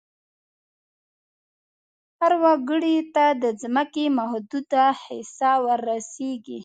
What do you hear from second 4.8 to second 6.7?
حصه ور رسیږي.